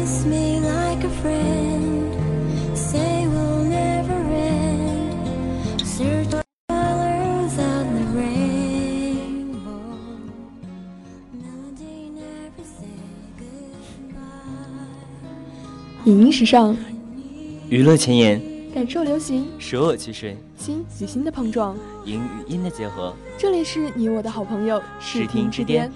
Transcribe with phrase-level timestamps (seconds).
[0.00, 2.14] Kiss me like a friend.
[2.74, 5.82] Say we'll never end.
[5.84, 9.82] Search for colors of the rainbow.
[11.34, 12.88] Melody never say
[13.38, 14.20] goodbye.
[16.06, 16.74] 影音时尚，
[17.68, 18.40] 娱乐前沿，
[18.74, 21.76] 感受流行，舍我其谁，心与心的碰撞。
[22.06, 23.14] 音与音的结合。
[23.36, 25.92] 这里是你我的好朋友视听之巅。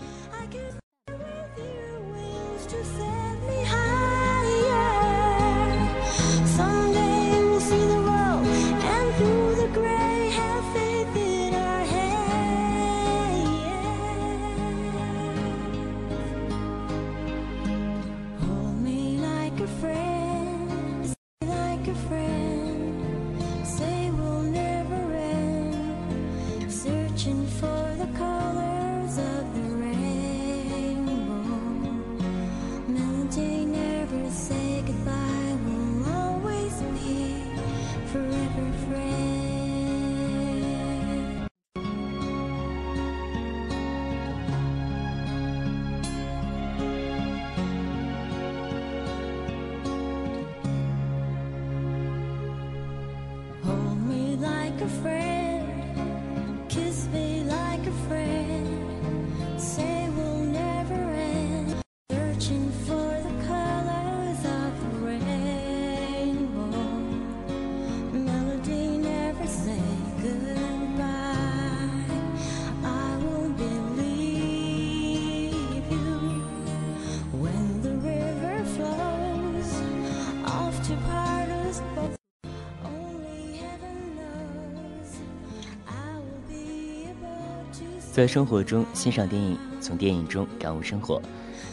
[88.14, 91.20] 在生活中欣赏电影，从电影中感悟生活。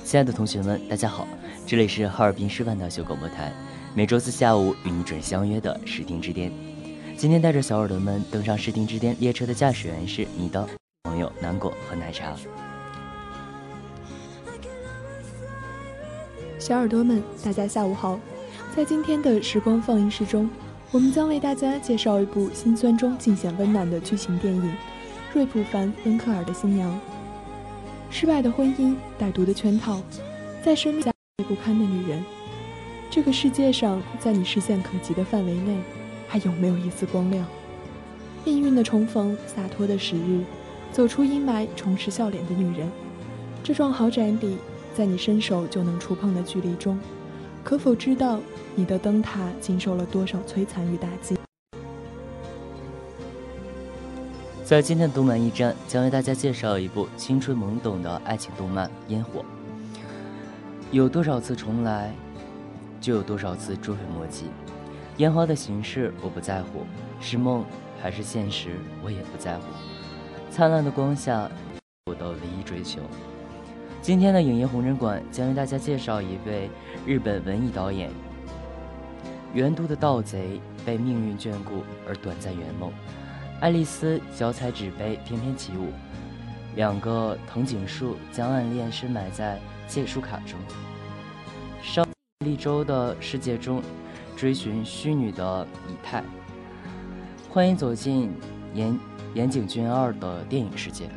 [0.03, 1.28] 亲爱的同学们，大家好，
[1.68, 3.53] 这里是哈尔滨师范大学广播台，
[3.94, 6.51] 每周四下午与你准相约的视听之巅。
[7.16, 10.68] 今天带着小耳朵们登上视听之巅列车的驾驶员是你的
[11.03, 12.35] 朋友南果和奶茶。
[16.57, 18.19] 小耳朵们，大家下午好。
[18.75, 20.50] 在今天的时光放映室中，
[20.90, 24.63] 我们将为大家介绍一部心酸中尽显温暖的剧情电影
[25.34, 26.92] 《瑞普·凡·温克尔的新娘》。
[28.09, 30.02] 失败的婚姻，歹毒的圈套，
[30.62, 31.12] 在生命下
[31.47, 32.22] 不堪的女人。
[33.09, 35.78] 这个世界上，在你视线可及的范围内，
[36.28, 37.46] 还有没有一丝光亮？
[38.44, 40.44] 命运的重逢，洒脱的时日，
[40.92, 42.92] 走出阴霾，重拾笑脸的女人。
[43.63, 44.57] 这幢豪宅里，
[44.94, 47.00] 在你伸手就能触碰的距离中，
[47.63, 48.39] 可否知道
[48.75, 51.38] 你的灯塔经受了多少摧残与打击？
[54.71, 59.41] 在今天的动漫驿站，将为大家介绍一部青春懵懂的爱情动漫《烟火》。
[60.91, 62.15] 有多少次重来，
[63.01, 64.45] 就有多少次追悔莫及。
[65.18, 66.85] 烟花的形式我不在乎，
[67.19, 67.65] 是梦
[68.01, 69.63] 还是现实我也不在乎。
[70.50, 71.51] 灿烂的光下，
[72.06, 73.01] 我的唯一追求。
[74.01, 76.69] 今天的影业红人馆将为大家介绍一位
[77.06, 78.09] 日本文艺导演。
[79.53, 82.89] 原都的盗贼被命运眷顾而短暂圆梦。
[83.62, 85.90] 爱丽丝脚踩纸杯，翩翩起舞。
[86.75, 90.60] 两个藤井树将暗恋深埋在借书卡中。
[91.80, 92.04] 上
[92.40, 93.84] 利州的世界中，
[94.36, 96.24] 追寻虚拟的以太。
[97.52, 98.34] 欢迎走进
[98.74, 99.00] 岩
[99.36, 101.08] 岩井俊二的电影世界。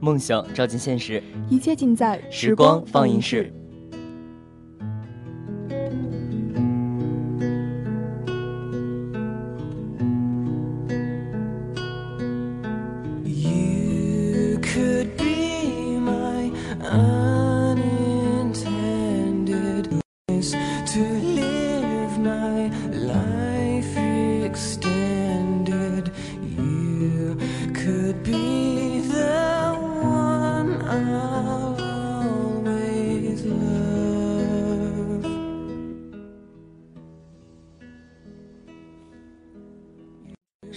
[0.00, 3.52] 梦想照进现实，一切尽在时光放映室。。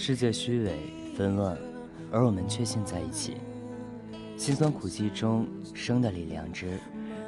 [0.06, 0.70] 世界虚伪
[1.16, 1.56] 纷乱，
[2.12, 3.38] 而我们确信在一起。
[4.36, 6.78] 辛酸苦寂中生的李良知，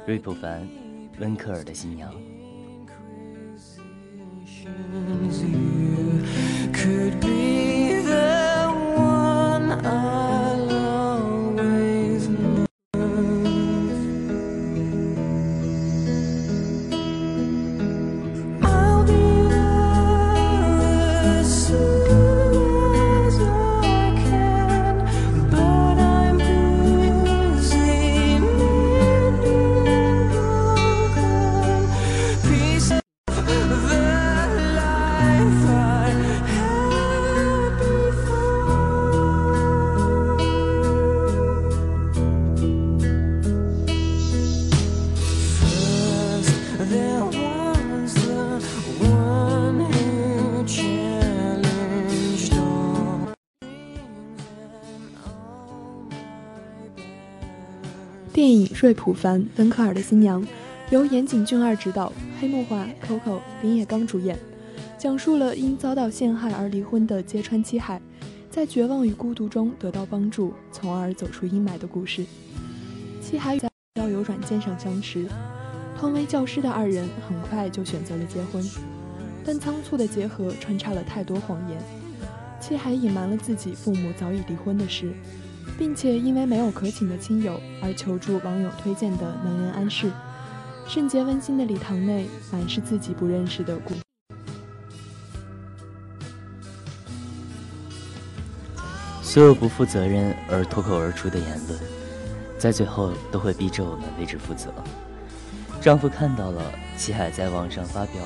[0.05, 0.69] 瑞普凡，
[1.19, 2.13] 温克尔的新娘。
[58.87, 60.41] 电影《瑞普凡·温克尔的新娘》
[60.91, 64.39] 由岩井俊二执导，黑木华、Coco、林野刚主演，
[64.97, 68.01] 讲述了因遭到陷害而离婚的揭川七海，
[68.49, 72.25] 在绝望与孤独中得到帮助，从而走出阴霾的故事。
[73.21, 75.25] 七海在交友软件上相识，
[75.99, 78.63] 同为教师的二人很快就选择了结婚，
[79.43, 81.77] 但仓促的结合穿插了太多谎言。
[82.61, 85.11] 七海隐瞒了自己父母早已离婚的事，
[85.77, 90.11] 并且因为没有可请的亲友而求助网友推荐的能人安室。
[90.87, 93.93] 圣洁温馨的礼堂内满是自己不认识的故。
[99.21, 101.79] 所有不负责任而脱口而出的言论，
[102.57, 104.73] 在最后都会逼着我们为之负责。
[105.81, 108.23] 丈夫看到了齐海在网上发表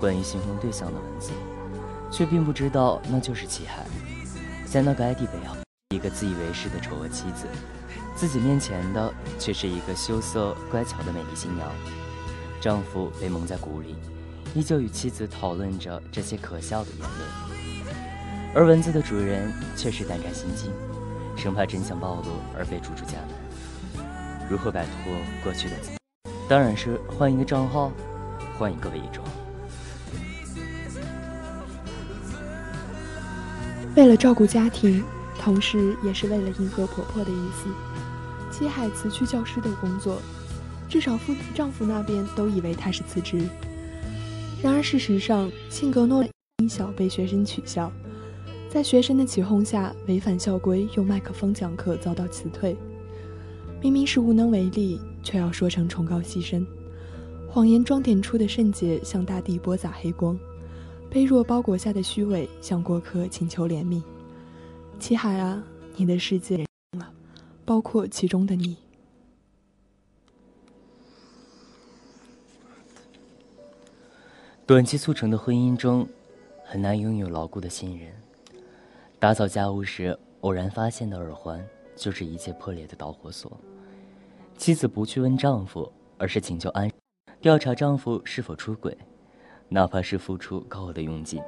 [0.00, 1.32] 关于新婚对象的文字，
[2.10, 3.84] 却并不知道那就是齐海，
[4.64, 5.56] 在那个 ID 背后，
[6.04, 7.46] 一个自以为是的丑恶妻子，
[8.14, 11.66] 自己面前的却是一个羞涩乖巧的美丽新娘。
[12.60, 13.96] 丈夫被蒙在鼓里，
[14.54, 17.84] 依旧与妻子讨论着这些可笑的言论。
[18.54, 20.70] 而文字的主人却是胆战心惊，
[21.38, 23.12] 生怕真相暴露而被逐出家
[23.94, 24.06] 门。
[24.50, 25.76] 如何摆脱过去的？
[26.50, 27.90] 当然是换一个账号，
[28.58, 29.26] 换一个伪装。
[33.96, 35.02] 为了照顾家庭，
[35.44, 37.68] 同时也是为了迎合婆婆的意思，
[38.50, 40.16] 七海辞去教师的工作，
[40.88, 43.46] 至少夫丈夫那边都以为她是辞职。
[44.62, 46.28] 然而事实上，性格懦弱，
[46.62, 47.92] 因小被学生取笑，
[48.70, 52.74] 在学生的起哄下违反校规，用麦克风讲课遭到辞退。
[53.82, 56.64] 明明是无能为力，却要说成崇高牺牲，
[57.50, 60.38] 谎言装点出的圣洁向大地播撒黑光。
[61.12, 64.02] 卑弱包裹下的虚伪，向过客请求怜悯。
[64.98, 65.62] 七海啊，
[65.96, 66.56] 你的世界
[66.98, 67.12] 了，
[67.64, 68.76] 包括其中的你。
[74.66, 76.08] 短期促成的婚姻中，
[76.64, 78.10] 很难拥有牢固的信任。
[79.18, 81.62] 打扫家务时，偶然发现的耳环，
[81.94, 83.60] 就是一切破裂的导火索。
[84.56, 86.90] 妻子不去问丈夫，而是请求安
[87.42, 88.96] 调查丈夫是否出轨。
[89.68, 91.42] 哪怕是付出高额的佣金，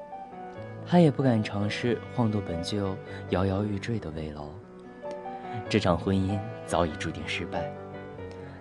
[0.88, 2.96] 他也不敢尝试晃动本就
[3.30, 4.50] 摇摇欲坠的危楼。
[5.68, 7.68] 这场婚姻早已注定失败，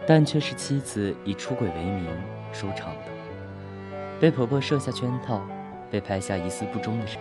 [0.07, 2.07] 但却是妻子以出轨为名
[2.51, 3.11] 收场的。
[4.19, 5.41] 被婆婆设下圈套，
[5.91, 7.17] 被拍下一丝不忠的事，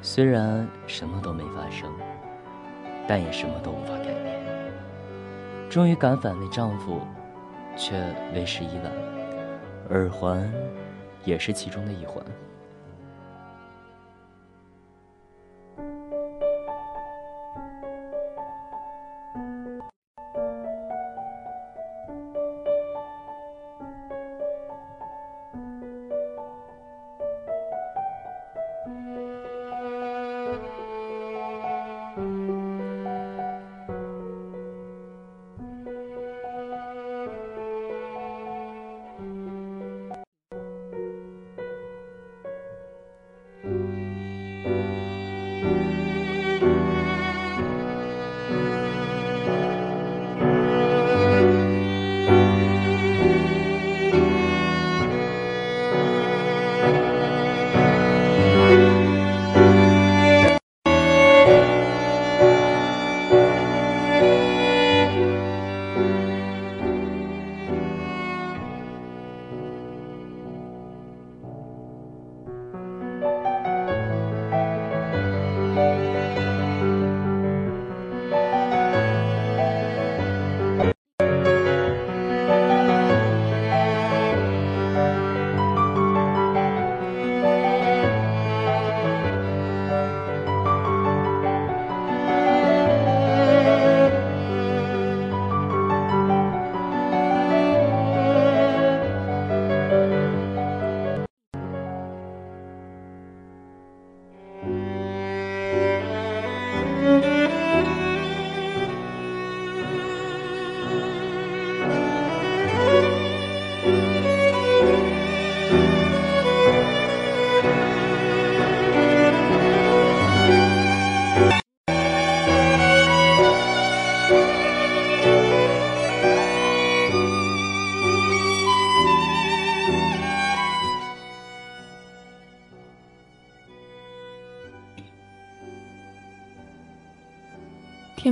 [0.00, 1.90] 虽然什么都没发生，
[3.06, 4.40] 但也什么都无法改变。
[5.68, 7.00] 终于敢反问丈夫，
[7.76, 7.94] 却
[8.34, 8.92] 为时已晚。
[9.90, 10.50] 耳环。
[11.24, 12.24] 也是其中的一环。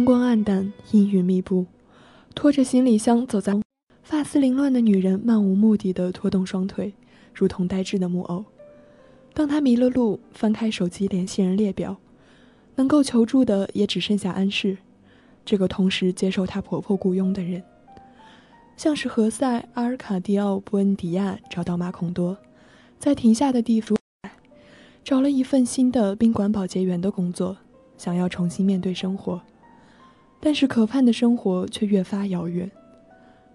[0.05, 1.65] 天光暗淡，阴云密布，
[2.35, 3.59] 拖着行李箱走在
[4.03, 6.93] 发丝凌乱的女人漫无目的的拖动双腿，
[7.33, 8.45] 如同呆滞的木偶。
[9.33, 11.97] 当她迷了路，翻开手机联系人列表，
[12.75, 14.77] 能够求助的也只剩下安氏，
[15.43, 17.63] 这个同时接受她婆婆雇佣的人。
[18.77, 22.37] 像是何塞、阿尔卡迪奥、布恩迪亚找到马孔多，
[22.99, 23.97] 在停下的地方
[25.03, 27.57] 找了一份新的宾馆保洁员的工作，
[27.97, 29.41] 想要重新面对生活。
[30.45, 32.71] 但是可盼的生活却越发遥远，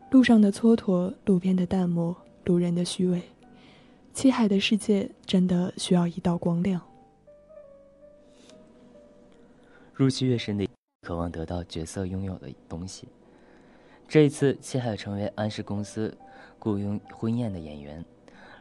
[0.09, 3.21] 路上的蹉跎，路边的淡漠，路人的虚伪，
[4.11, 6.81] 七海的世界真的需要一道光亮。
[9.93, 10.67] 入戏越深的，
[11.03, 13.07] 渴望得到角色拥有的东西。
[14.07, 16.17] 这一次，七海成为安氏公司
[16.57, 18.03] 雇佣婚宴的演员，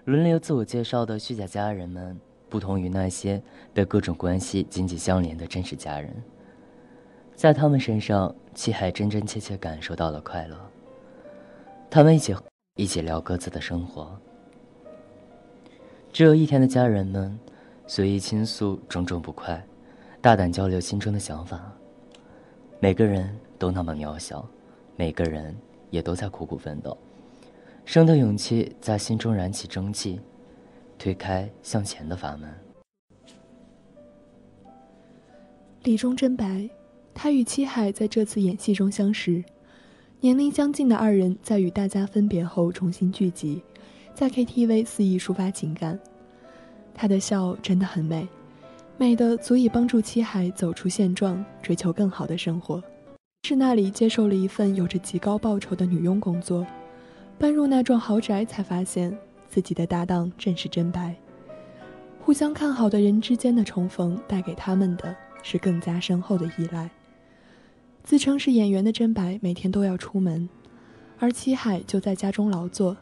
[0.04, 2.20] 轮流自我介绍的虚假家人们，
[2.50, 3.42] 不同于那些
[3.72, 6.14] 被各种关系紧紧相连的真实家人。
[7.38, 10.56] 在他们身上，七海真真切切感受到了快乐。
[11.88, 12.34] 他们一起
[12.74, 14.10] 一起聊各自的生活。
[16.12, 17.38] 只有一天的家人们，
[17.86, 19.64] 随意倾诉种种不快，
[20.20, 21.72] 大胆交流心中的想法。
[22.80, 24.44] 每个人都那么渺小。
[24.96, 25.56] 每个人
[25.90, 26.98] 也都在苦苦奋斗，
[27.84, 30.20] 生的勇气在心中燃起蒸汽，
[30.98, 32.52] 推开向前的阀门。
[35.84, 36.68] 李忠真白，
[37.20, 39.42] 他与七海在这次演戏中相识，
[40.20, 43.60] 年龄相近的二人在与大家分别后重新聚集，
[44.14, 45.98] 在 KTV 肆意抒发情感。
[46.94, 48.28] 他的笑真的很美，
[48.96, 52.80] 美的足以帮助七海走出现状，追求更好的生活。
[53.42, 56.64] 是那里接受了一份有着极高报酬的女佣工作，
[57.36, 59.12] 搬入那幢豪宅，才发现
[59.48, 61.16] 自己的搭档正是真白。
[62.20, 66.88] 互相看好的人之间的重逢，带给他们的是更加深厚的依赖。
[68.02, 70.48] 自称是演员的真白每天都要出门，
[71.18, 72.96] 而七海就在家中劳作。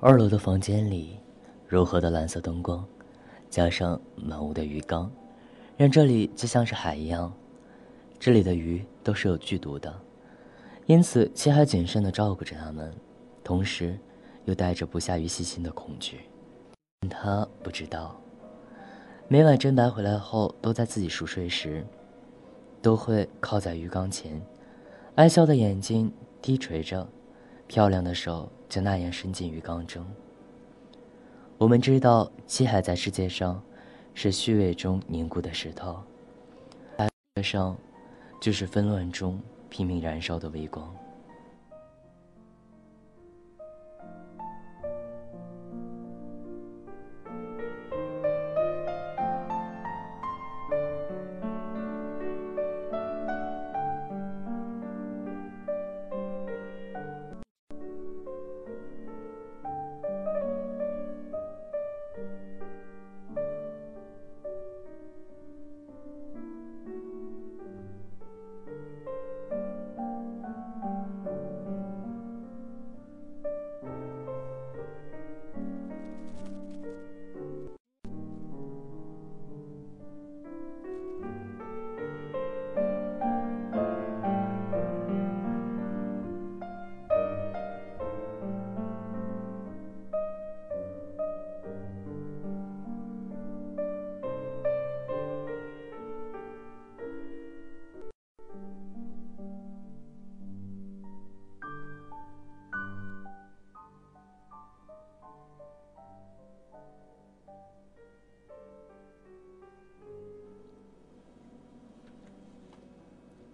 [0.00, 1.18] 二楼的房间里，
[1.66, 2.86] 柔和的蓝色灯光，
[3.50, 5.10] 加上满屋的鱼缸，
[5.76, 7.32] 让这里就像是海一样。
[8.18, 9.92] 这里的鱼都是有剧毒的，
[10.86, 12.92] 因此七海谨慎地照顾着它们，
[13.42, 13.98] 同时
[14.44, 16.20] 又带着不下于细心的恐惧。
[17.08, 18.20] 他不知道，
[19.30, 21.84] 每晚真白回来后，都在自己熟睡时，
[22.80, 24.40] 都会靠在鱼缸前，
[25.16, 27.06] 爱笑的眼睛低垂着，
[27.66, 30.02] 漂亮的手就那样伸进鱼缸中。
[31.58, 33.62] 我们知道，七海在世界上
[34.14, 36.00] 是虚伪中凝固的石头，
[36.96, 37.76] 海上
[38.40, 40.90] 就是纷乱中拼命燃烧的微光。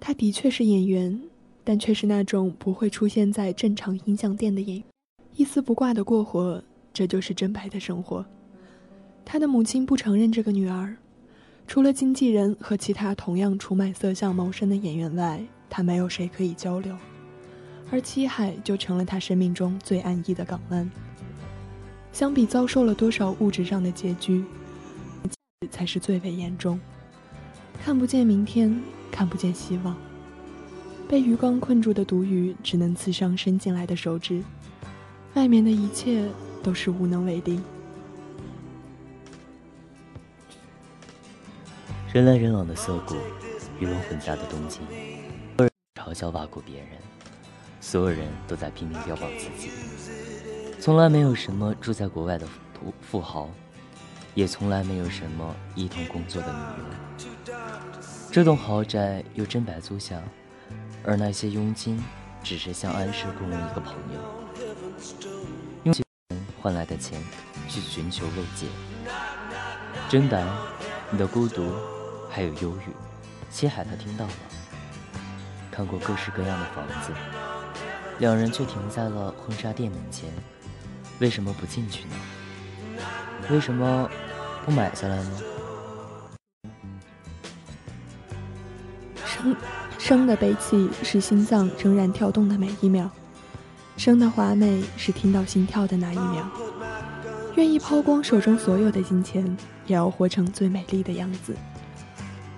[0.07, 1.19] 他的确是演员，
[1.65, 4.85] 但却是那种不会出现在正常音像店的演员，
[5.35, 6.63] 一丝不挂的过活，
[6.93, 8.23] 这就是真白的生活。
[9.25, 10.95] 他的母亲不承认这个女儿，
[11.67, 16.95] 除了经纪人和其他同样出卖色相谋生的演员外，他没有谁可以交流，
[17.91, 20.91] 而七海就成了他生命中最安逸的港湾。
[22.13, 24.45] 相比遭受了多少物质上的拮据，
[25.71, 26.79] 才是最为严重。
[27.83, 28.79] 看不见明天，
[29.15, 29.97] 看不见希望。
[31.09, 34.43] 被鱼缸困住的毒鱼只能刺伤伸进来的手指，
[35.35, 36.29] 外面的一切
[36.65, 37.61] 都是无能为力。
[42.13, 43.15] 人来人往的涩谷，
[43.79, 44.83] 鱼龙混杂的东京，
[45.95, 46.89] 嘲笑挖苦别人，
[47.81, 49.71] 所有人都在拼命标榜自己。
[50.81, 53.49] 从来没有什么住在国外的富富豪，
[54.35, 57.64] 也从来没有什么一同工作的女佣。
[58.35, 60.21] 这栋豪宅由真白租下，
[61.05, 62.03] 而那些佣金
[62.43, 64.21] 只是向安氏雇佣一个朋友，
[65.85, 66.05] 用钱
[66.61, 67.23] 换来的钱
[67.69, 68.67] 去寻求慰藉。
[70.09, 70.45] 真白，
[71.13, 71.77] 你的孤独
[72.29, 72.91] 还有忧郁，
[73.53, 74.33] 七海他听到了，
[75.71, 77.13] 看过各式各样的房子，
[78.19, 80.29] 两人却停在了婚纱店门前。
[81.21, 82.17] 为什么不进去呢？
[83.49, 84.11] 为什么
[84.67, 85.41] 不买下来呢？
[89.99, 93.09] 生的悲泣是心脏仍然跳动的每一秒，
[93.97, 96.49] 生的华美是听到心跳的那一秒。
[97.57, 101.55] 愿意抛光手中所有的金钱，也要活成最美丽的样子。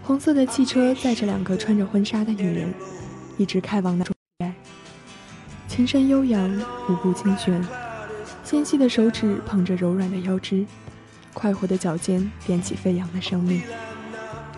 [0.03, 2.73] 红色的汽车载着两个穿着婚纱的女人，
[3.37, 4.15] 一直开往那种
[5.69, 6.51] 琴声悠扬，
[6.89, 7.63] 舞步轻旋，
[8.43, 10.65] 纤细的手指捧着柔软的腰肢，
[11.35, 13.61] 快活的脚尖点起飞扬的生命。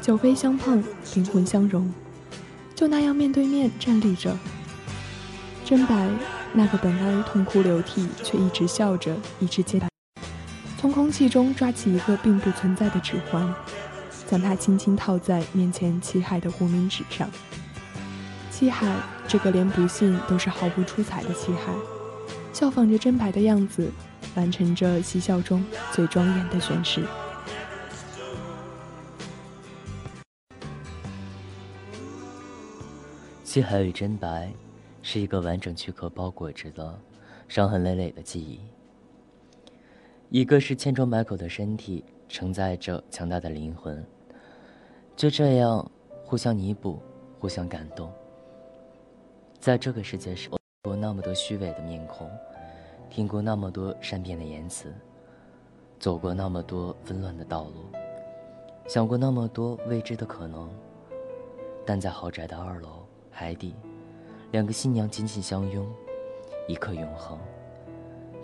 [0.01, 0.85] 酒杯相碰，
[1.17, 1.93] 灵魂相融，
[2.79, 4.39] 就那样面对面站立着。
[5.65, 6.09] 真白，
[6.53, 9.89] 那个本来痛哭流涕却一直笑着、一直接白，
[10.81, 13.53] 从空气中抓起一个并不存在的指环，
[14.29, 17.29] 将它轻轻套在面前七海的无名指上。
[18.49, 18.87] 七海
[19.27, 21.73] 这个连不幸都是毫不出彩的七海，
[22.53, 23.91] 效仿着真白的样子，
[24.37, 27.03] 完成着嬉笑中最庄严的宣誓。
[33.59, 34.53] 七海与真白，
[35.03, 36.97] 是一个完整躯壳包裹着的
[37.49, 38.61] 伤痕累累的记忆。
[40.29, 44.07] 一个是千疮百孔的身体，承载着强大的灵魂，
[45.17, 45.91] 就这样
[46.25, 47.03] 互相弥补，
[47.41, 48.13] 互相感动。
[49.59, 52.31] 在这个世界上，过那么多虚伪的面孔，
[53.11, 54.95] 听过那么多善变的言辞，
[55.99, 57.87] 走过那么多纷乱的道路，
[58.87, 60.71] 想过那么多未知的可能，
[61.85, 62.98] 但在豪宅的二楼。
[63.41, 63.73] 海底，
[64.51, 65.89] 两个新娘紧紧相拥，
[66.67, 67.39] 一刻永恒。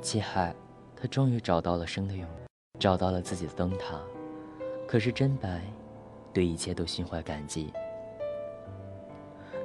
[0.00, 0.54] 七海，
[0.94, 2.24] 他终于找到了生的勇，
[2.78, 4.00] 找到了自己的灯塔。
[4.86, 5.62] 可是真白，
[6.32, 7.72] 对一切都心怀感激。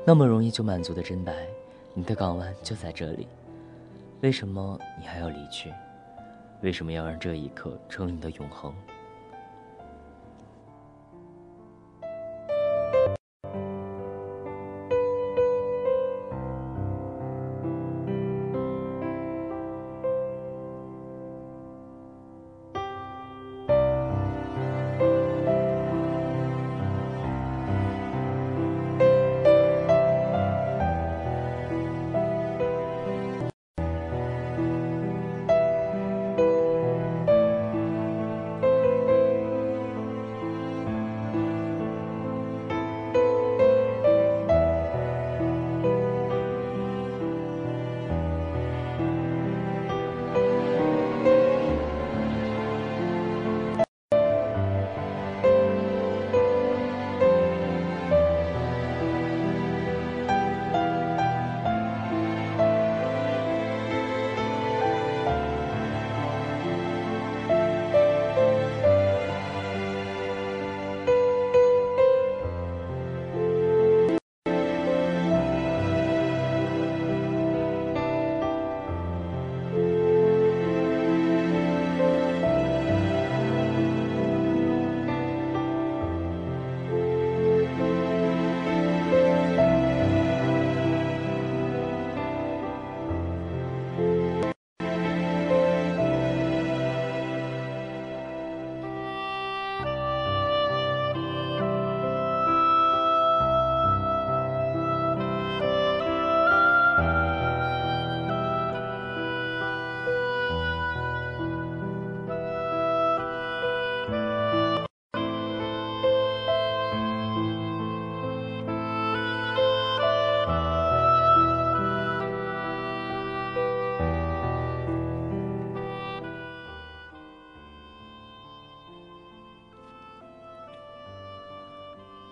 [0.03, 1.45] 那么容易就满足的真白，
[1.93, 3.27] 你的港湾就在这里，
[4.21, 5.71] 为什么你还要离去？
[6.63, 8.73] 为什么要让这一刻成为你的永恒？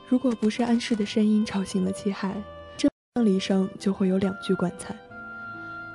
[0.09, 2.33] 如果不是安氏的声音吵醒了七海，
[2.77, 4.95] 这葬礼上就会有两具棺材。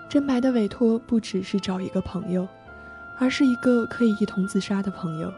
[0.06, 2.46] 真白的委托不只是找一个朋友，
[3.18, 5.32] 而是一个可以一同自杀的朋友。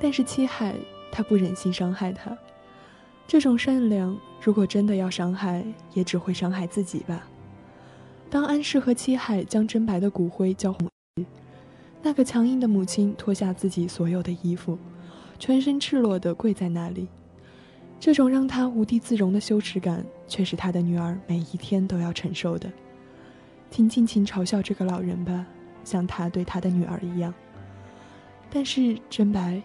[0.00, 0.76] 但是七海
[1.10, 2.36] 他不忍心伤害他，
[3.26, 7.26] 这种善良，如果真的要伤害，也只会伤害自己吧。
[8.30, 11.26] 当安氏和七海将真白的骨灰交红时，
[12.02, 14.78] 那个强硬的母亲脱下自己所有的衣服，
[15.40, 17.08] 全身赤裸地跪在那里。
[18.04, 22.70] 这种让他无地自容的羞耻感，却是他的女儿每一天都要承受的。
[23.70, 25.46] 请尽情嘲笑这个老人吧，
[25.84, 27.32] 像他对他的女儿一样。
[28.50, 29.62] 但是真白，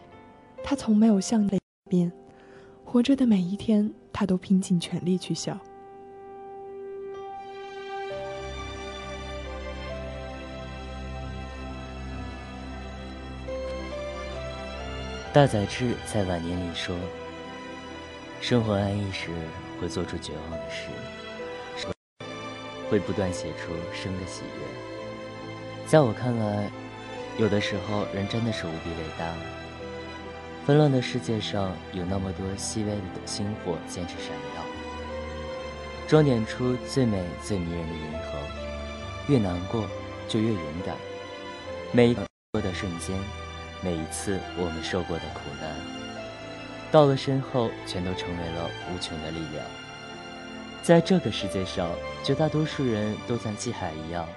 [0.64, 2.10] 他从没有向内变，
[2.86, 5.60] 活着的每一天，他都拼尽全力去笑。
[15.34, 16.96] 大宰治在晚年里说。
[18.42, 19.28] 生活安逸时
[19.80, 20.88] 会做出绝望的事，
[22.90, 25.86] 会不断写出生的喜悦。
[25.86, 26.70] 在我看来，
[27.38, 29.34] 有的时候人真的是无比伟大。
[30.66, 34.64] 纷乱的世界上有那么多细微的星火坚持闪耀，
[36.08, 38.40] 装点出最美最迷人的银河。
[39.28, 39.86] 越难过
[40.28, 40.96] 就越勇敢。
[41.92, 42.22] 每一个
[42.62, 43.20] 的瞬间，
[43.84, 45.99] 每一次我们受过的苦难。
[46.92, 49.66] 到了身后，全都成为了无穷的力量。
[50.82, 51.88] 在这个世界上，
[52.24, 54.28] 绝大多数人都像季海一样，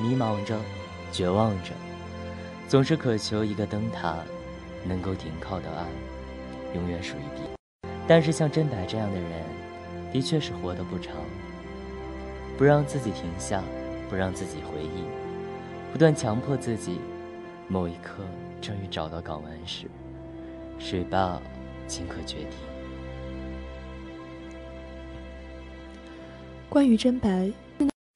[0.00, 0.58] 迷茫着，
[1.12, 1.72] 绝望着，
[2.68, 4.16] 总是渴求一个灯塔，
[4.84, 5.86] 能够停靠的岸，
[6.74, 7.42] 永远属于彼。
[8.06, 9.30] 但是像真白这样的人，
[10.12, 11.14] 的确是活得不长，
[12.56, 13.62] 不让自己停下，
[14.08, 15.04] 不让自己回忆，
[15.92, 16.98] 不断强迫自己。
[17.66, 18.22] 某一刻，
[18.60, 19.86] 终于找到港湾时，
[20.78, 21.40] 水坝
[21.88, 22.56] 顷刻决堤。
[26.68, 27.52] 关于真白，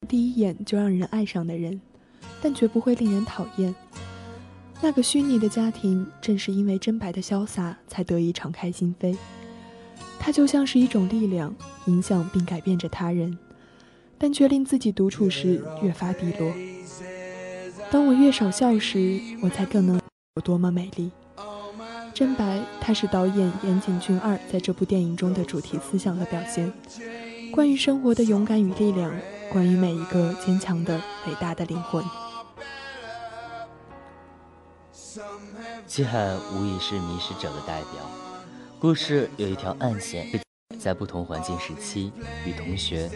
[0.07, 1.79] 第一眼就让人爱上的人，
[2.41, 3.73] 但绝不会令人讨厌。
[4.81, 9.15] 那个虚拟的家庭，正是因为真白的潇洒，才得以敞开心扉。
[10.17, 11.55] 它就像是一种力量，
[11.85, 13.37] 影响并改变着他人，
[14.17, 16.53] 但却令自己独处时越发低落。
[17.89, 19.99] 当我越少笑时，我才更能
[20.35, 21.11] 有多么美丽。
[22.19, 26.69] 真白，它是导演岩井俊二在这部电影中的主题思想的表现，
[27.49, 29.09] 关于生活的勇敢与力量，
[29.49, 32.03] 关于每一个坚强的、伟大的灵魂。
[35.87, 38.01] 七海无疑是迷失者的代表。
[38.81, 40.27] 故事有一条暗线，
[40.77, 42.11] 在不同环境时期
[42.45, 43.09] 与同学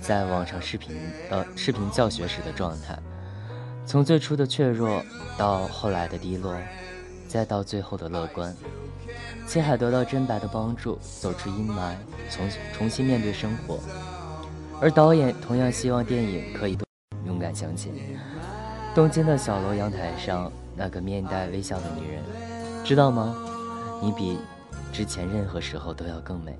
[0.00, 0.98] 在网上视频
[1.30, 2.98] 呃视频教学时的状态，
[3.86, 5.00] 从最初的怯弱
[5.38, 6.52] 到后来的低落，
[7.28, 8.54] 再到最后的乐观。
[9.46, 11.94] 七海得到真白的帮助，走出阴霾，
[12.30, 13.78] 重重新面对生活。
[14.80, 16.76] 而导演同样希望电影可以
[17.24, 17.92] 勇敢向前。
[18.94, 22.22] 东京的小楼阳台上，那个面带微笑的女人，
[22.84, 23.36] 知道吗？
[24.02, 24.38] 你比
[24.92, 26.58] 之前任何时候都要更美。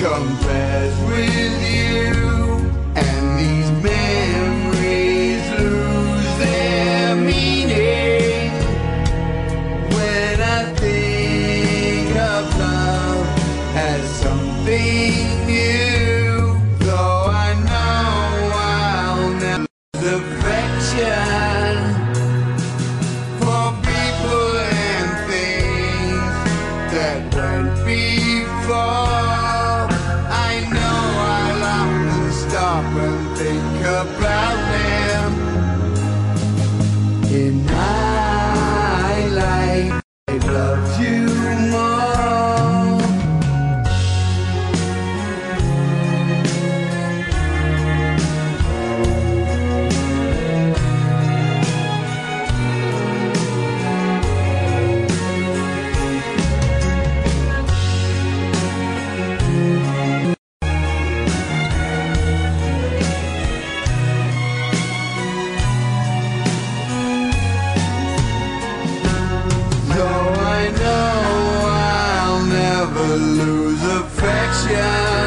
[0.00, 1.29] Compares with
[73.00, 75.19] never lose affection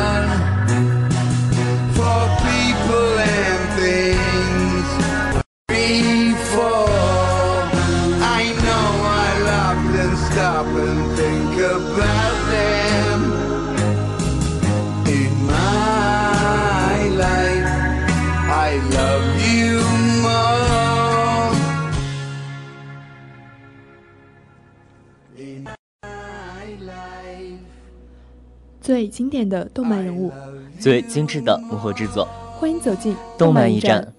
[28.93, 30.31] 最经典的动漫人物，
[30.79, 32.27] 最精致的幕后制作，
[32.59, 34.13] 欢迎走进动漫一驿站。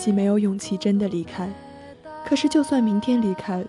[0.00, 1.46] 既没有勇气真的离开，
[2.24, 3.62] 可是就算明天离开，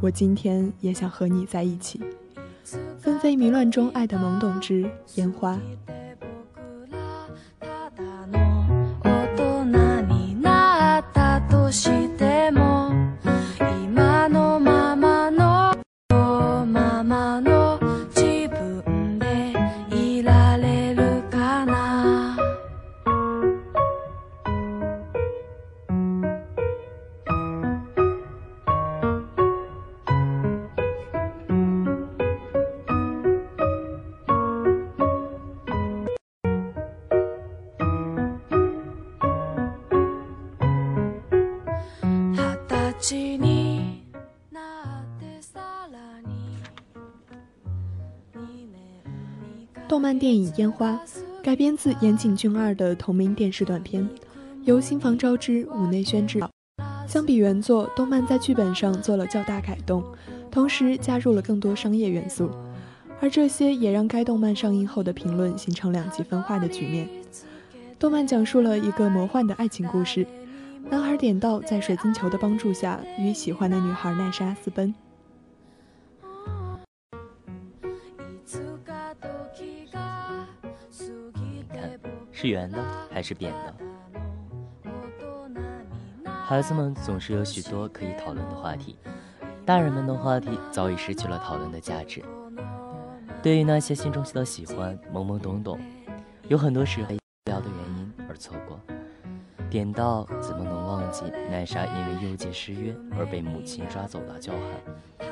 [0.00, 2.00] 我今天也想和你在一起。
[2.98, 5.60] 纷飞迷乱中，爱的懵懂之烟花。
[50.18, 50.92] 电影《烟花》，
[51.42, 54.08] 改编自岩井俊二的同名电视短片，
[54.64, 56.42] 由新房昭之、武内宣制。
[57.06, 60.02] 相比原作，动漫在剧本上做了较大改动，
[60.50, 62.50] 同时加入了更多商业元素，
[63.20, 67.08] 而这些也让该动漫上映后的评论形成两极分化的局面。
[67.98, 70.26] 动漫讲述了一个魔幻的爱情故事，
[70.90, 74.94] 男孩点道在水晶球的帮助下与喜欢的女孩奈莎私奔。
[82.44, 82.78] 是圆的
[83.10, 83.74] 还是扁的？
[86.44, 88.98] 孩子们总是有许多可以讨论的话题，
[89.64, 92.22] 大人们的话题早已失去了讨论的价值。
[93.42, 95.80] 对于那些心中的喜欢，懵懵懂懂，
[96.46, 98.78] 有很多时候无聊的原因而错过。
[99.70, 105.26] 点到怎么能忘记奈莎因为右界失约而被母亲抓走的叫喊？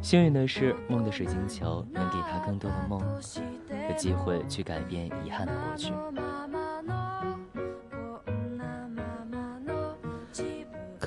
[0.00, 5.92] 幸运的是，梦的水晶球能给他更多的梦和机会去改变遗憾的过去。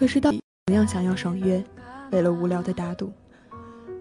[0.02, 1.64] 可是到底同样想要爽约，
[2.12, 3.14] 为了无聊的打赌。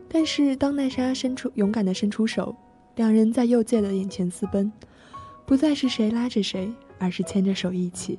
[0.08, 2.56] 但是当奈莎伸出勇敢的伸出手，
[2.96, 4.72] 两人在右界的眼前私奔，
[5.44, 8.18] 不再是谁拉着谁，而是牵着手一起。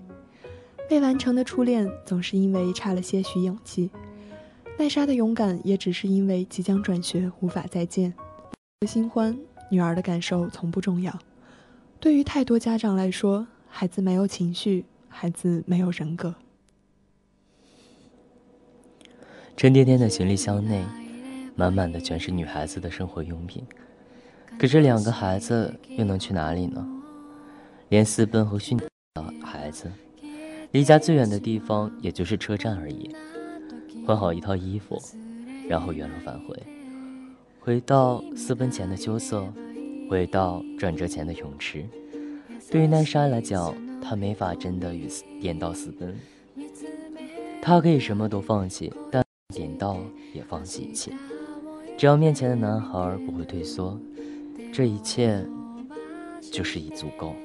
[0.91, 3.89] 未完成的初恋总是因为差了些许勇气，
[4.77, 8.13] 奈莎的勇敢也只是因为即将转学无法再见。
[8.87, 9.35] 新欢
[9.71, 11.17] 女儿的感受从不重要，
[11.99, 16.35] 对于太多家长来说，孩子没有情绪，孩子没有人格。
[19.61, 20.83] 沉甸甸的行李箱内，
[21.55, 23.63] 满满的全是女孩子的生活用品。
[24.57, 26.83] 可这两个孩子又能去哪里呢？
[27.89, 28.87] 连私奔和训的
[29.43, 29.91] 孩子，
[30.71, 33.15] 离家最远的地方也就是车站而已。
[34.03, 34.99] 换好一套衣服，
[35.69, 36.59] 然后原路返回，
[37.59, 39.47] 回到私奔前的羞涩，
[40.09, 41.85] 回到转折前的泳池。
[42.71, 45.07] 对于奈莎来讲，她没法真的与
[45.39, 46.17] 点到私奔。
[47.61, 49.20] 她可以什么都放弃，但。
[49.51, 49.97] 点到
[50.33, 51.11] 也放弃一切，
[51.97, 53.99] 只要面前的男孩不会退缩，
[54.73, 55.45] 这一切
[56.39, 57.35] 就是已足够。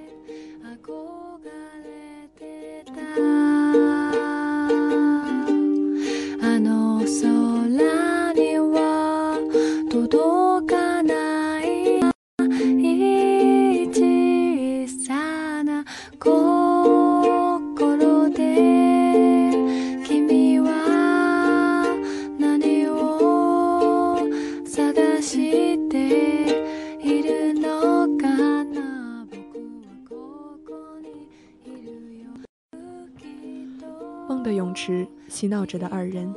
[35.78, 36.34] 的二人，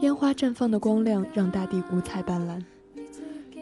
[0.00, 2.62] 烟花绽放的光亮让大地五彩斑斓。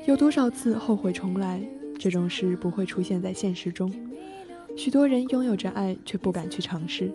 [0.06, 1.62] 有多少次后悔重来？
[1.98, 3.92] 这种事不会出现在现实中。
[4.76, 7.12] 许多人拥有着爱，却不敢去尝试。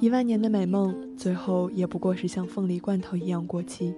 [0.00, 3.94] 一万年的美梦，最后也不过是像凤梨罐头一样过期。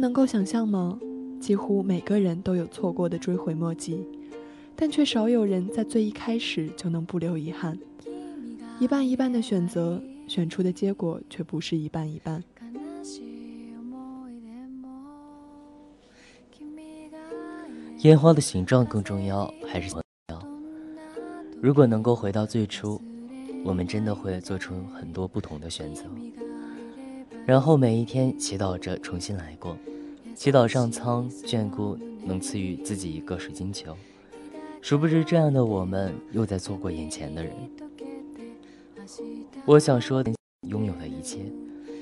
[0.00, 0.98] 能够想象吗？
[1.40, 4.06] 几乎每个人都有错过的追悔莫及，
[4.76, 7.78] 但却少有人在最一开始就能不留遗憾。
[8.78, 12.42] 一半一半的选择，选出的结果却不是一半一半。
[18.04, 20.38] 烟花的形状更重要，还是重要？
[21.62, 23.00] 如果能够回到最初，
[23.64, 26.04] 我们真的会做出很多不同的选择。
[27.46, 29.74] 然后每一天祈祷着重新来过，
[30.34, 33.96] 祈祷上苍眷顾，能赐予自己一个水晶球。
[34.82, 37.54] 殊不知，这样的我们又在错过眼前的人。
[39.64, 40.22] 我想说，
[40.68, 41.38] 拥有的一切，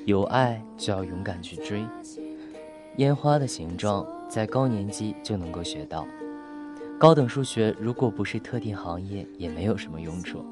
[0.04, 1.86] 有爱就要勇敢去追。
[2.96, 6.06] 烟花的形状，在高年级就能够学到。
[6.98, 10.42] 高等数学如果不是特定行业，也没有什么用处。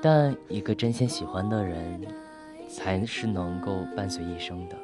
[0.00, 2.00] 但一个真心喜欢的人，
[2.70, 4.76] 才是能够伴随一生的。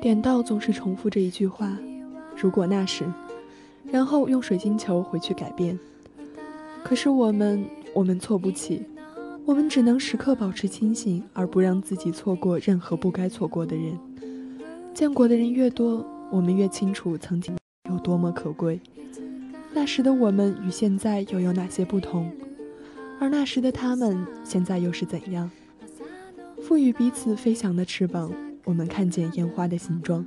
[0.00, 1.76] 点到总是重复这一句话
[2.34, 3.04] ：“如果那时”，
[3.92, 5.78] 然后用水晶球回去改变。
[6.82, 7.62] 可是我们，
[7.92, 8.82] 我们错不起，
[9.48, 13.98] 我们只能时刻保持清醒，而不让自己错过任何不该错过的人。
[14.92, 17.56] 见过的人越多，我们越清楚曾经
[17.88, 18.78] 有多么可贵。
[19.72, 22.30] 那时的我们与现在又有哪些不同？
[23.18, 25.50] 而那时的他们，现在又是怎样？
[26.60, 28.30] 赋予彼此飞翔的翅膀，
[28.64, 30.26] 我们看见烟花的形状，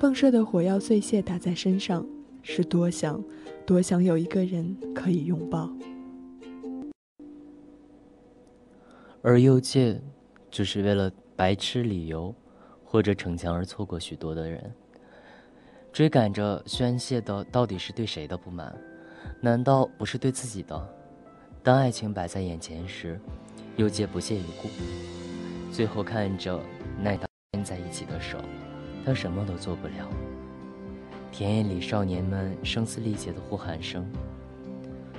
[0.00, 2.06] 迸射的火药碎屑打在身上，
[2.42, 3.22] 是多想，
[3.66, 5.70] 多想有一个人可以拥抱。
[9.22, 10.00] 而右界，
[10.50, 12.34] 就是为了白痴理由
[12.84, 14.72] 或者逞强而错过许多的人。
[15.92, 18.74] 追赶着宣泄的到底是对谁的不满？
[19.40, 20.94] 难道不是对自己的？
[21.62, 23.20] 当爱情摆在眼前时，
[23.76, 24.68] 又皆不屑一顾。
[25.72, 26.58] 最后看着
[27.00, 28.38] 那道牵在一起的手，
[29.04, 30.08] 他什么都做不了。
[31.32, 34.06] 田野里少年们声嘶力竭的呼喊声，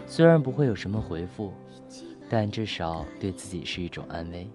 [0.08, 1.54] 虽然不会有什么回复，
[2.30, 4.48] 但至少对自己是一种安慰，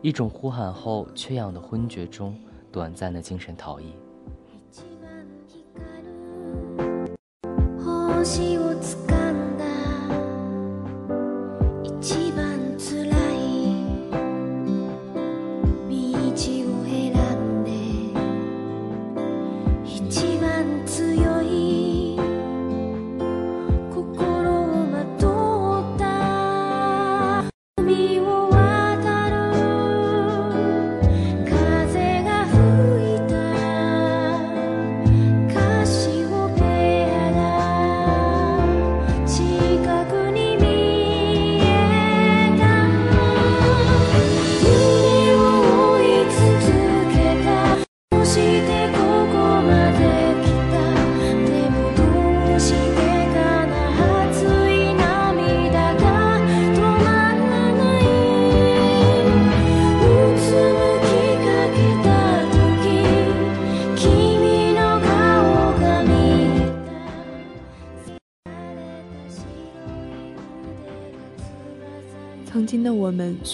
[0.00, 2.34] 一种呼喊后缺氧的昏厥中
[2.72, 3.92] 短暂的精神逃逸。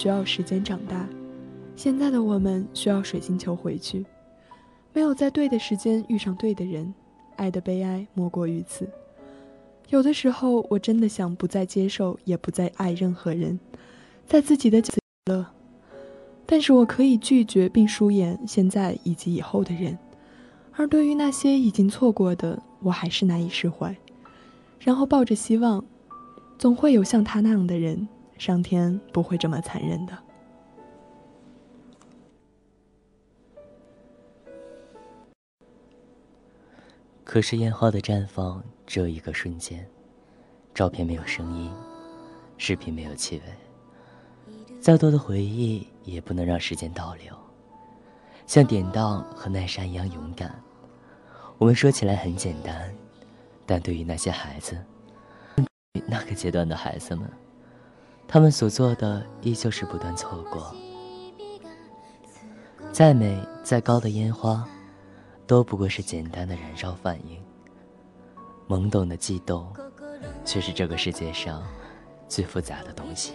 [0.01, 1.07] 需要时间长大，
[1.75, 4.03] 现在的我们需要水晶球回去。
[4.93, 6.91] 没有在对的时间遇上对的人，
[7.35, 8.89] 爱的悲哀莫过于此。
[9.89, 13.59] 有的时候，我真的想不再接受，也不再爱任何人，
[14.25, 14.91] 在自己的角
[15.27, 15.45] 乐。
[16.47, 19.95] 但是我可以拒绝并疏远现在以及以后的人，
[20.71, 23.95] 而对于那些已经错过的，我还是难以释怀。
[24.79, 25.85] 然后抱着希望，
[26.57, 28.07] 总会有像他那样的人，
[28.41, 30.17] 上天不会这么残忍的。
[37.23, 39.87] 可是烟花的绽放只有一个瞬间，
[40.73, 41.71] 照片没有声音，
[42.57, 47.37] 视频没有气味，再多的回忆也不能让时间倒流。
[48.47, 50.59] 像典当和奈莎一样勇敢，
[51.59, 52.91] 我们说起来很简单，
[53.67, 54.83] 但对于那些孩子，
[56.07, 57.31] 那个阶段的孩子们，
[58.31, 60.73] 他们所做的依旧是不断错过。
[62.91, 64.65] 再美再高的烟花。
[65.47, 67.37] 都不过是简单的燃烧反应，
[68.69, 69.67] 懵懂的悸动，
[70.45, 71.61] 却是这个世界上
[72.29, 73.33] 最复杂的东西。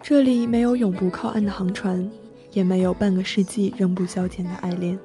[0.00, 2.08] 这里没有永不靠岸的航船，
[2.52, 4.96] 也没有半个世纪仍不消遣的爱恋。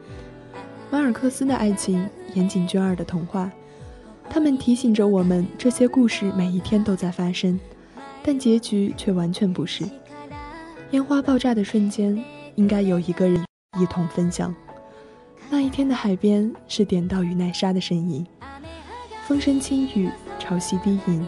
[0.92, 3.52] 马尔克斯的爱情，岩井俊二的童话，
[4.34, 7.60] 他们提醒着我们，这些故事每一天都在发生，
[8.24, 9.84] 但结局却完全不是。
[10.92, 12.24] 烟花爆炸的瞬间。
[12.56, 13.44] 应该有一个人
[13.80, 14.54] 一同分享。
[15.50, 18.26] 那一天的海边是点到与奈莎的身影，
[19.26, 21.26] 风声轻语，潮汐低吟。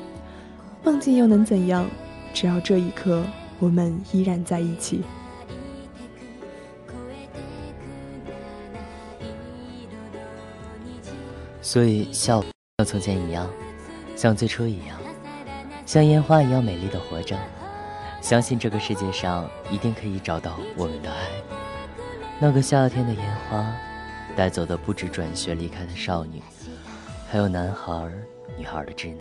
[0.84, 1.89] 忘记又能怎样？
[2.34, 3.24] 只要这一刻
[3.60, 5.01] 我们依然在一起。
[11.62, 12.43] 所以笑
[12.80, 13.47] 像从前一样，
[14.15, 14.97] 像最初一样，
[15.86, 17.38] 像烟花一样美丽的活着。
[18.19, 21.28] 相信这个世界上一定可以找到我们的爱。
[22.39, 23.71] 那个夏天的烟花，
[24.36, 26.41] 带走的不止转学离开的少女，
[27.30, 28.11] 还有男孩、
[28.57, 29.19] 女孩的稚嫩。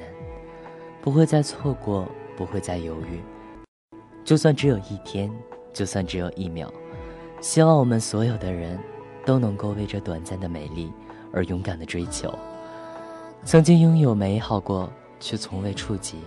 [1.02, 3.20] 不会再错过，不会再犹豫。
[4.24, 5.30] 就算只有一天，
[5.74, 6.72] 就算只有一秒，
[7.42, 8.78] 希望我们所有的人
[9.26, 10.90] 都能够为这短暂的美丽
[11.34, 12.34] 而勇敢的追求。
[13.44, 16.18] 曾经拥有美好过，却从未触及。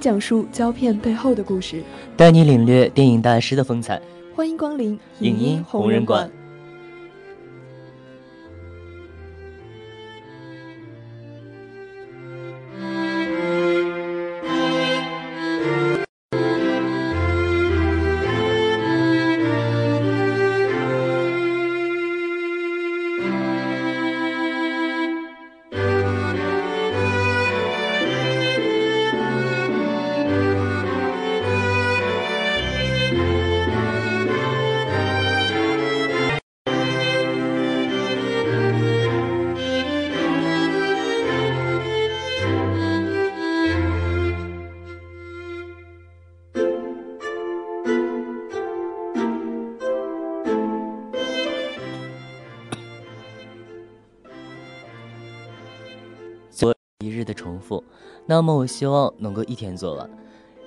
[0.00, 1.82] 讲述胶片背后的故事，
[2.16, 4.00] 带你领略电影大师的风采。
[4.34, 6.30] 欢迎光临影音红人馆。
[58.30, 60.08] 那么我希望能够一天做完。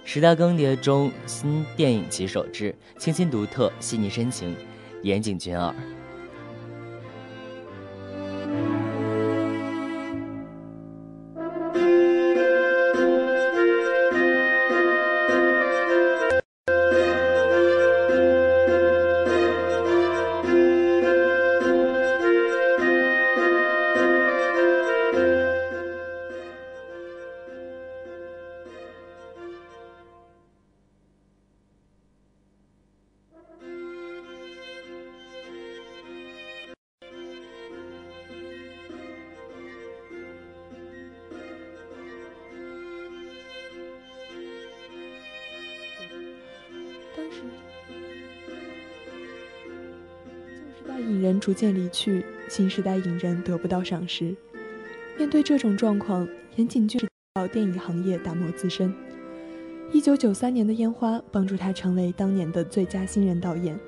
[0.03, 4.53] 十大更迭中新电影旗手之清新独特、细腻深情，
[5.01, 5.73] 岩井俊二。
[51.53, 54.35] 逐渐离去，新时代影人得不到赏识。
[55.19, 56.99] 面对这种状况，岩井俊
[57.35, 58.91] 到电影行业打磨自身。
[59.91, 63.79] 一九九三年的《烟花》帮助他成为当年的最佳新人导演，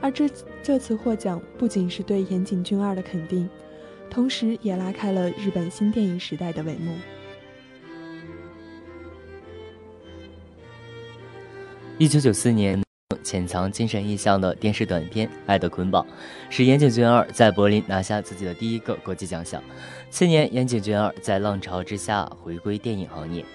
[0.00, 0.30] 而这
[0.62, 3.50] 这次获奖不仅是对岩井俊二的肯定，
[4.08, 6.94] 同时也拉开了日本新电影时代的帷幕。
[11.98, 12.80] 一九九四年，
[13.24, 16.04] 潜藏精神意象的电视短片《爱的捆绑》，
[16.50, 19.60] 使岩井俊二在柏林拿下自己的第一个国际奖项。
[20.10, 23.42] 次年，岩井俊二在浪潮之下回归电影行业，《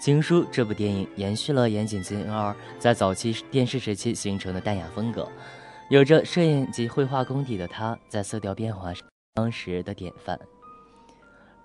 [0.00, 5.26] 情书》这部电影延续了岩井俊二在早期电视时期形成的淡雅风格。
[5.88, 10.38] 有着摄影及绘画功底的他，在色调变化上当时的典范。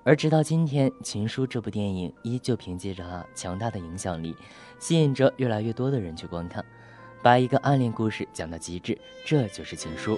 [0.04, 4.36] 而直到今天，《情书》这部电影依旧凭借着它强大的影响力，
[4.80, 6.66] 吸引着越来越多的人去观看，
[7.24, 10.16] 把一个暗恋故事讲到极致，这就是《情书》。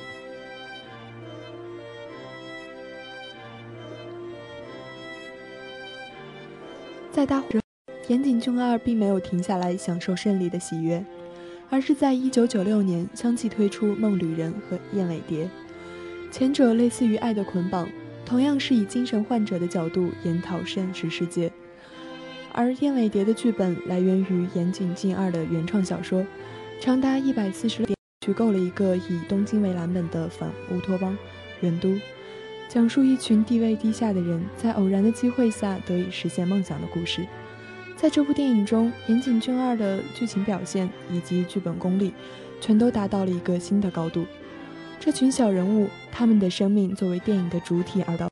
[7.11, 7.59] 在大火，
[8.07, 11.05] 岩井俊二并没有停下来享受胜利的喜悦，
[11.69, 15.45] 而是在1996年相继推出《梦旅人》和《燕尾蝶》，
[16.31, 17.85] 前者类似于《爱的捆绑》，
[18.25, 21.51] 同样是以精神患者的角度研讨现实世界，
[22.51, 26.25] 而《燕尾蝶》的剧本来源于岩井俊二的原创小说，
[26.83, 31.17] 长达一百四十点，虚构了一个以东京为蓝本的反乌托邦
[31.61, 31.97] 元都。
[32.67, 37.25] 讲述一群地位低下的人在偶然的机会下得以实现梦想的故事。
[37.95, 42.11] 在这部电影中，岩井俊二的剧情表现以及剧本功力，
[42.59, 44.25] 全都达到了一个新的高度。
[44.99, 48.27] 这群小人物，他们的生命作为电影的主体而到。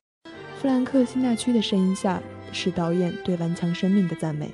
[0.60, 2.22] 弗兰克·辛纳屈的声音下，
[2.52, 4.50] 是导演对顽强生命的赞美。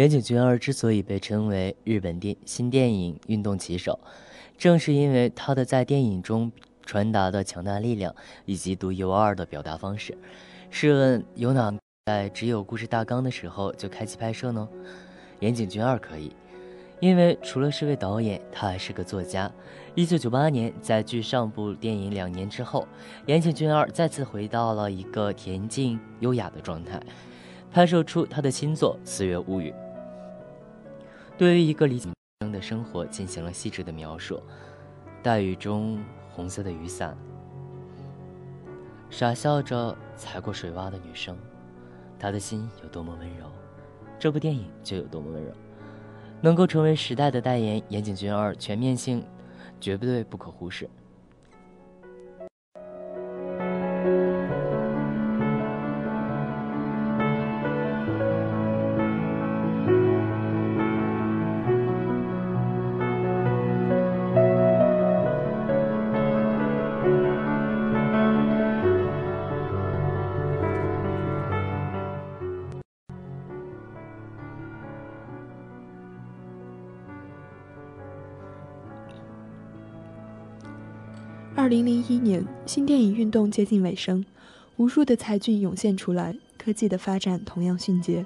[0.00, 4.00] 岩井俊二之所以被称为日本电新电影运动旗手，
[4.56, 6.50] 正是因为他的在电影中
[6.86, 8.14] 传达的强大力量
[8.46, 10.16] 以及独一无二的表达方式。
[10.70, 11.70] 试问，有哪
[12.06, 14.66] 在只有故事大纲的时候就开启拍摄呢？
[15.40, 16.34] 岩井俊二可以，
[16.98, 19.52] 因为除了是位导演，他还是个作家。
[19.94, 22.88] 一九九八年，在距上部电影两年之后，
[23.26, 26.98] 岩井俊二再次回到了一个恬静优雅的状态，
[27.70, 29.70] 拍摄出他的新作《四月物语》。
[31.40, 32.12] 对于一个理想
[32.42, 34.42] 生的生活进行了细致的描述。
[35.22, 37.16] 大雨中，红色的雨伞，
[39.08, 41.34] 傻笑着踩过水洼的女生，
[42.18, 43.46] 她的心有多么温柔，
[44.18, 45.50] 这部电影就有多么温柔。
[46.42, 49.24] 能够成为时代的代言，岩井俊二全面性
[49.80, 50.90] 绝对不可忽视。
[81.60, 84.24] 二零零一年，新电影运动接近尾声，
[84.78, 88.24] 无数的才俊涌现出来，科技的发展同样迅捷。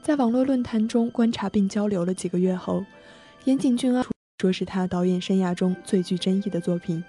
[0.00, 2.82] 在网络论坛中观察并交流了几个月后，
[3.44, 4.02] 岩井俊二
[4.40, 7.04] 说是他导演生涯中最具争议的作品，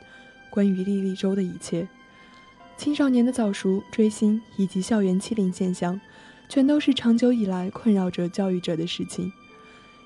[0.49, 1.87] 关于莉莉周的一切。
[2.75, 5.97] 青少年的早熟、追星以及校园欺凌现象，
[6.49, 9.31] 全都是长久以来困扰着教育者的事情。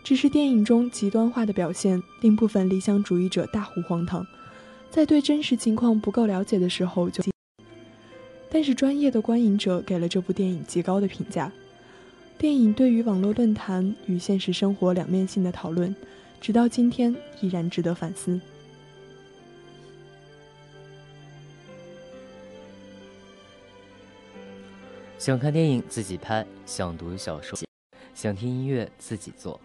[0.04, 4.24] 只是电影中极端化的表现，令部分理想主义者大呼荒唐。
[4.92, 7.24] 在对真实情况不够了解的时候就，
[8.50, 11.50] 但是专业的观影者给了这部电影极高的评价。
[12.38, 15.96] 电影对于网络论坛与现实生活两面性的讨论，
[16.42, 18.40] 直到今天依然值得反思。
[25.18, 27.58] 想看电影自己拍，想读小说，
[28.14, 29.58] 想听音乐自己做。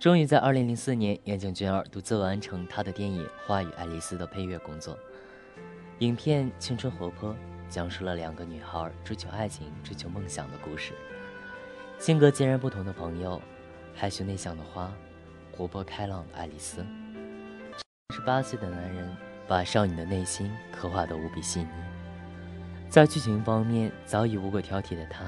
[0.00, 4.98] 终于在2004年，岩井俊二独自完成他的电影《花与爱丽丝》的配乐工作。
[6.00, 7.34] 影片青春活泼，
[7.70, 10.92] 讲述了两个女孩追求爱情、追求梦想的故事。
[11.98, 13.40] 性格截然不同的朋友，
[13.94, 14.92] 害羞内向的花，
[15.52, 16.84] 活泼开朗的爱丽丝。
[18.14, 19.16] 十八岁的男人
[19.48, 21.68] 把少女的内心刻画得无比细腻。
[22.90, 25.24] 在剧情方面早已无可挑剔的他，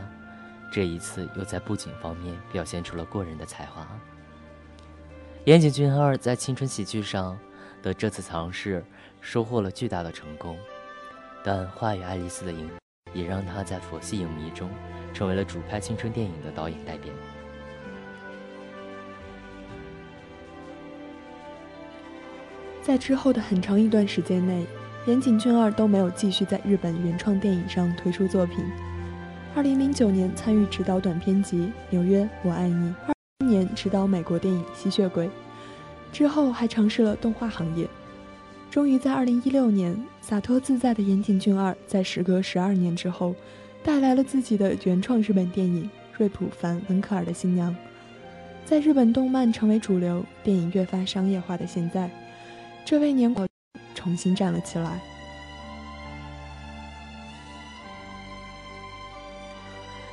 [0.71, 3.89] 这一次又在布景方面表现出了过人的才华。
[5.47, 7.38] 岩井俊二在青春喜剧上
[7.80, 8.84] 的这次尝试
[9.20, 10.59] 收获了巨大的成功，
[11.44, 12.68] 但《花与爱丽丝》的影
[13.12, 14.68] 也让他在佛系影迷中
[15.14, 17.12] 成为了主拍青春电影的导演代表。
[22.82, 24.66] 在之后的很长一段时间内，
[25.07, 28.64] 岩井俊二都没有继续在日本原创电影上推出作品。
[29.55, 32.92] 二零零九年参与执导短片集《纽约我爱你》，
[33.47, 35.26] 年执导美国电影《吸血鬼》，
[36.12, 37.86] 之后还尝试了动画行业。
[38.70, 43.34] 终于在二零一六年，洒脱自在的岩井俊二在时隔十二年之后，
[43.82, 45.84] 带来了自己的原创日本电影
[46.18, 47.70] 《瑞普·凡·文克尔的新娘》。
[48.64, 52.11] 在日本动漫成为主流，电影越发商业化的现在，
[52.84, 53.47] 这位年广
[53.94, 55.01] 重新站了起来。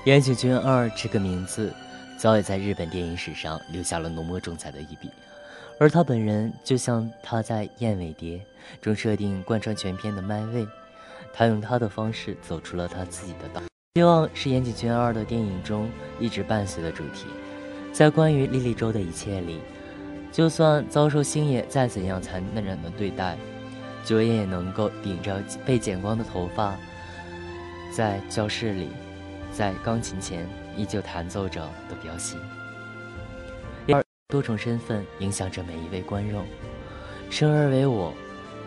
[0.06, 1.74] 岩井俊二这个名字，
[2.24, 5.10] 早已在日本电影史上留下了浓墨重彩的一笔。
[5.78, 8.38] 而他本人就像他在《燕尾蝶》
[8.80, 10.66] 中设定贯穿全片的麦味，
[11.34, 13.62] 他用他的方式走出了他自己的道。
[13.96, 17.26] 希望是岩井俊二的电影中一直伴随的主题。
[17.92, 19.60] 在关于莉莉周的一切里，
[20.32, 23.36] 就算遭受星野再怎样残忍的对待，
[24.06, 26.74] 九野也能够顶着被剪光的头发，
[27.94, 28.88] 在教室里，
[29.52, 32.38] 在钢琴前依旧弹奏着的表戏。
[34.30, 36.44] 多重身份影响着每一位观众，
[37.30, 38.12] 生而为我，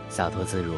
[0.09, 0.75] 洒脱自如。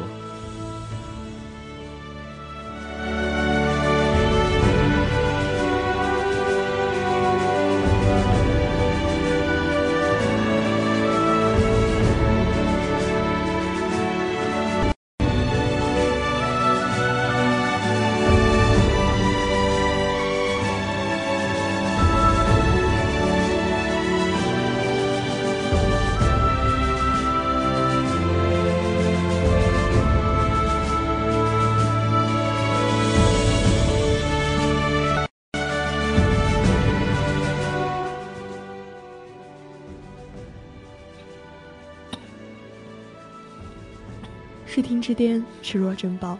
[45.01, 46.37] 之巅，视若珍宝，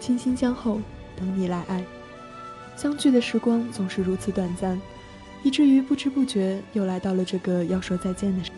[0.00, 0.80] 倾心相候，
[1.16, 1.84] 等你来爱。
[2.76, 4.80] 相聚的时光总是如此短暂，
[5.42, 8.50] 以至于不知不觉又来到了这个要说再见的时。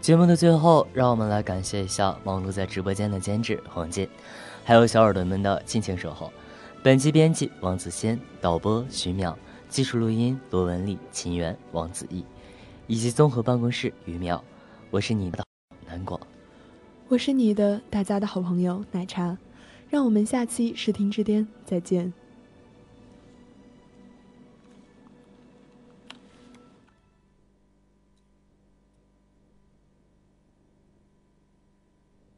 [0.00, 4.08] 节目的最后，让我们来感谢一下忙碌在直播间的监制黄健，
[4.64, 6.32] 还有小耳朵们的尽情守候。
[6.82, 9.34] 本期编辑王子仙，导播徐淼，
[9.68, 12.24] 技术录音罗文丽、秦源、王子毅。
[12.88, 14.42] 以及综合办公室于苗，
[14.90, 15.44] 我是你的
[15.86, 16.18] 南广，
[17.06, 19.36] 我是你的大家的好朋友奶茶，
[19.90, 22.12] 让我们下期视听之巅再见。